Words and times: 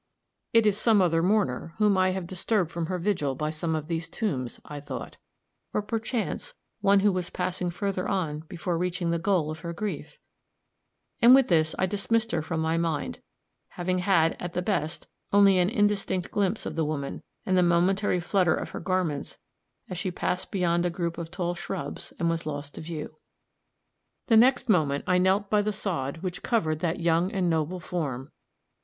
"It 0.51 0.65
is 0.65 0.79
some 0.79 0.99
other 0.99 1.21
mourner, 1.21 1.75
whom 1.77 1.95
I 1.95 2.09
have 2.09 2.25
disturbed 2.25 2.71
from 2.71 2.87
her 2.87 2.97
vigil 2.97 3.35
by 3.35 3.51
some 3.51 3.75
of 3.75 3.85
these 3.87 4.09
tombs," 4.09 4.59
I 4.65 4.79
thought 4.79 5.17
"or, 5.75 5.83
perchance, 5.83 6.55
one 6.79 7.01
who 7.01 7.11
was 7.11 7.29
passing 7.29 7.69
further 7.69 8.07
on 8.07 8.39
before 8.47 8.79
reaching 8.79 9.11
the 9.11 9.19
goal 9.19 9.51
of 9.51 9.59
her 9.59 9.73
grief," 9.73 10.17
and 11.21 11.35
with 11.35 11.49
this 11.49 11.75
I 11.77 11.85
dismissed 11.85 12.31
her 12.31 12.41
from 12.41 12.61
my 12.61 12.77
mind, 12.79 13.21
having 13.67 13.99
had, 13.99 14.35
at 14.39 14.53
the 14.53 14.63
best, 14.63 15.05
only 15.31 15.59
an 15.59 15.69
indistinct 15.69 16.31
glimpse 16.31 16.65
of 16.65 16.75
the 16.75 16.83
woman, 16.83 17.21
and 17.45 17.55
the 17.55 17.61
momentary 17.61 18.19
flutter 18.19 18.55
of 18.55 18.71
her 18.71 18.79
garments 18.79 19.37
as 19.87 19.99
she 19.99 20.09
passed 20.09 20.49
beyond 20.49 20.83
a 20.83 20.89
group 20.89 21.19
of 21.19 21.29
tall 21.29 21.53
shrubs 21.53 22.11
and 22.17 22.27
was 22.27 22.47
lost 22.47 22.73
to 22.73 22.81
view. 22.81 23.19
The 24.29 24.37
next 24.37 24.67
moment 24.67 25.03
I 25.05 25.19
knelt 25.19 25.51
by 25.51 25.61
the 25.61 25.71
sod 25.71 26.23
which 26.23 26.41
covered 26.41 26.79
that 26.79 26.99
young 27.01 27.31
and 27.31 27.51
noble 27.51 27.79
form. 27.79 28.31